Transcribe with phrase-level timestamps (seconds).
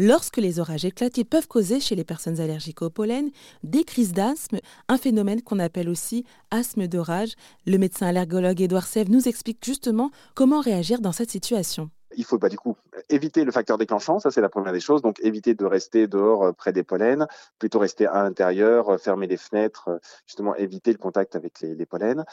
[0.00, 3.30] Lorsque les orages éclatent, ils peuvent causer chez les personnes allergiques au pollen
[3.64, 7.34] des crises d'asthme, un phénomène qu'on appelle aussi asthme d'orage.
[7.66, 12.38] Le médecin allergologue Édouard Sèvres nous explique justement comment réagir dans cette situation il faut
[12.38, 12.76] bah, du coup
[13.10, 15.02] éviter le facteur déclenchant, ça c'est la première des choses.
[15.02, 17.26] Donc éviter de rester dehors euh, près des pollens,
[17.58, 21.86] plutôt rester à l'intérieur, euh, fermer les fenêtres, euh, justement éviter le contact avec les
[21.86, 22.24] pollens.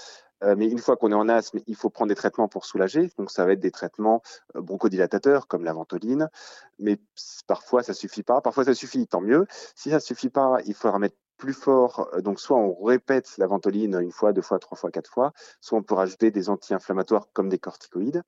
[0.58, 3.12] Mais une fois qu'on est en asthme, il faut prendre des traitements pour soulager.
[3.18, 4.22] Donc ça va être des traitements
[4.54, 6.30] bronchodilatateurs comme la ventoline,
[6.80, 7.00] mais
[7.48, 8.42] parfois ça suffit pas.
[8.42, 9.46] Parfois ça suffit, tant mieux.
[9.76, 12.10] Si ça suffit pas, il faut remettre plus fort.
[12.14, 15.34] Euh, donc, soit on répète la ventoline une fois, deux fois, trois fois, quatre fois,
[15.62, 18.24] soit on peut rajouter des anti-inflammatoires comme des corticoïdes.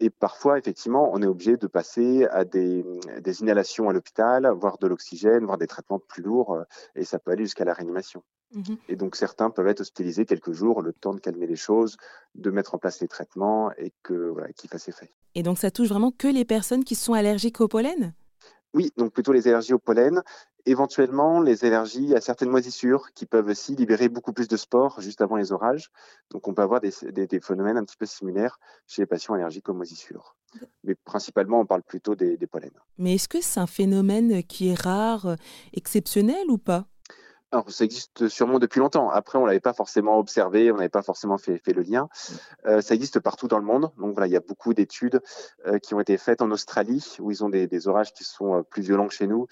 [0.00, 2.84] Et parfois, effectivement, on est obligé de passer à des,
[3.20, 6.64] des inhalations à l'hôpital, voire de l'oxygène, voire des traitements plus lourds, euh,
[6.96, 8.22] et ça peut aller jusqu'à la réanimation.
[8.54, 11.96] Mmh et donc, certains peuvent être hospitalisés quelques jours, le temps de calmer les choses,
[12.34, 15.12] de mettre en place les traitements et que voilà, qu'ils fassent effet.
[15.34, 18.14] Et donc, ça touche vraiment que les personnes qui sont allergiques au pollen?
[18.74, 20.22] Oui, donc plutôt les allergies au pollen,
[20.66, 25.20] éventuellement les allergies à certaines moisissures qui peuvent aussi libérer beaucoup plus de spores juste
[25.20, 25.90] avant les orages.
[26.30, 26.90] Donc on peut avoir des,
[27.40, 30.36] phénomènes un petit peu similaires chez les patients allergiques aux moisissures.
[30.82, 32.70] Mais principalement, on parle plutôt des, des pollens.
[32.98, 35.36] Mais est-ce que c'est un phénomène qui est rare,
[35.72, 36.86] exceptionnel ou pas?
[37.54, 39.10] Alors, ça existe sûrement depuis longtemps.
[39.10, 42.08] Après, on l'avait pas forcément observé, on n'avait pas forcément fait, le lien.
[42.66, 43.92] Euh, ça existe partout dans le monde.
[43.96, 45.20] Donc voilà, il y a beaucoup d'études
[45.64, 48.62] euh, qui ont été faites en Australie, où ils ont des, orages qui sont euh,
[48.62, 49.46] plus violents que chez nous,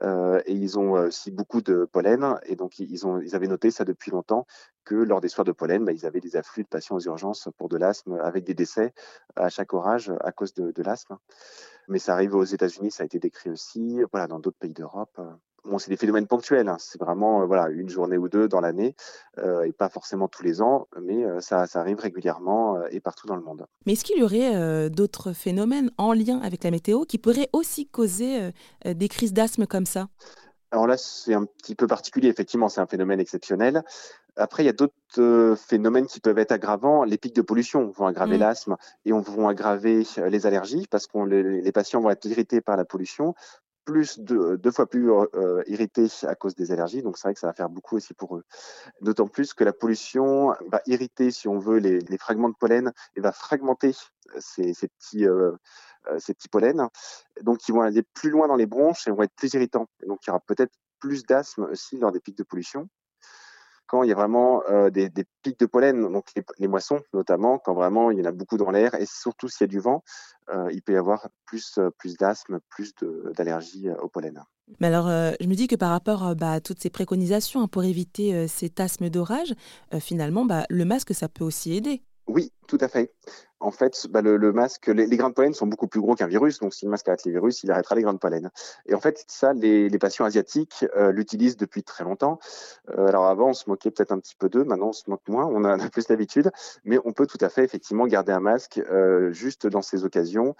[0.00, 2.38] et ils ont aussi beaucoup de pollen.
[2.46, 4.46] Et donc ils avaient noté ça depuis longtemps
[4.84, 7.48] que lors des soirs de pollen, bah, ils avaient des afflux de patients aux urgences
[7.56, 8.94] pour de l'asthme, avec des décès
[9.34, 11.16] à chaque orage à cause de, de l'asthme.
[11.88, 15.20] Mais ça arrive aux États-Unis, ça a été décrit aussi, voilà, dans d'autres pays d'Europe.
[15.64, 16.68] Bon, c'est des phénomènes ponctuels.
[16.68, 16.76] Hein.
[16.78, 18.94] C'est vraiment euh, voilà une journée ou deux dans l'année
[19.38, 23.26] euh, et pas forcément tous les ans, mais euh, ça, ça, arrive régulièrement et partout
[23.26, 23.66] dans le monde.
[23.84, 27.86] Mais est-ce qu'il y aurait d'autres phénomènes en lien avec la météo qui pourraient aussi
[27.86, 28.50] causer
[28.84, 30.08] des crises d'asthme comme ça?
[30.70, 33.82] Alors là, c'est un petit peu particulier, effectivement, c'est un phénomène exceptionnel.
[34.36, 37.04] Après, il y a d'autres phénomènes qui peuvent être aggravants.
[37.04, 38.40] Les pics de pollution vont aggraver mmh.
[38.40, 42.60] l'asthme et on vont aggraver les allergies parce que les, les, patients vont être irrités
[42.60, 43.34] par la pollution
[43.88, 47.00] plus de, deux fois plus euh, irrités à cause des allergies.
[47.00, 48.44] Donc c'est vrai que ça va faire beaucoup aussi pour eux.
[49.00, 53.20] D'autant plus que la pollution va irriter, si on veut, les, fragments de pollen et
[53.22, 53.94] va fragmenter
[54.40, 55.52] ces, petits euh,
[56.10, 56.18] euh,
[56.50, 56.90] pollens.
[57.40, 59.88] Donc ils vont aller plus loin dans les bronches et vont être plus irritants.
[60.02, 62.90] Et donc il y aura peut-être plus d'asthme aussi lors des pics de pollution
[63.88, 65.10] quand il y a vraiment euh, des,
[65.42, 66.26] pics de pollen, donc
[66.58, 69.62] les, moissons notamment, quand vraiment il y en a beaucoup dans l'air, et surtout s'il
[69.62, 70.04] y a du vent,
[70.54, 72.94] euh, il peut y avoir plus, euh, plus d'asthme, plus
[73.34, 74.44] d'allergie au pollen.
[74.80, 77.84] Mais alors, je me dis que par rapport bah, à toutes ces préconisations hein, pour
[77.84, 79.54] éviter cet asthme d'orage,
[79.98, 82.02] finalement, bah, le masque, ça peut aussi aider.
[82.26, 83.12] Oui, tout à fait
[83.60, 86.60] en fait, bah, le, masque, les, grains de pollen sont beaucoup plus gros qu'un virus.
[86.60, 88.50] Donc, si le masque arrête les virus, il arrêtera les grains de pollen.
[88.86, 92.38] Et en fait, ça, les, patients asiatiques euh, l'utilisent depuis très longtemps.
[92.90, 94.62] Euh, alors, avant, on se moquait peut-être un petit peu d'eux.
[94.62, 95.46] Maintenant, on se moque moins.
[95.46, 96.50] On a, plus d'habitude.
[96.84, 100.54] Mais on peut tout à fait, effectivement, garder un masque euh, juste dans ces occasions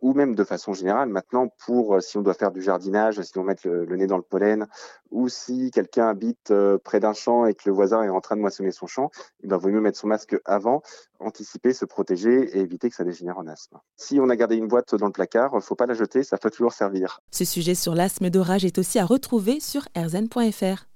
[0.00, 1.08] ou même de façon générale.
[1.10, 4.16] Maintenant, pour si on doit faire du jardinage, si on met le, le nez dans
[4.16, 4.66] le pollen
[5.10, 6.52] ou si quelqu'un habite
[6.84, 9.10] près d'un champ et que le voisin est en train de moissonner son champ,
[9.42, 10.82] il va vaut mieux mettre son masque avant,
[11.28, 13.78] anticiper, se protéger et éviter que ça dégénère en asthme.
[13.96, 16.50] Si on a gardé une boîte dans le placard, faut pas la jeter, ça peut
[16.50, 17.20] toujours servir.
[17.30, 20.87] Ce sujet sur l'asthme d'orage est aussi à retrouver sur erzen.fr.